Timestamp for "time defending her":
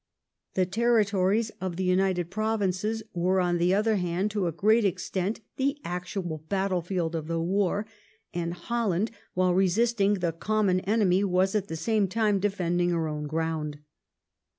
12.07-13.07